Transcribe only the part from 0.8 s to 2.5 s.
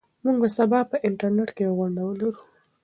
په انټرنيټ کې یوه غونډه ولرو.